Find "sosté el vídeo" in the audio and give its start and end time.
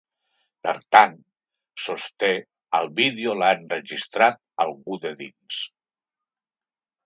1.83-3.37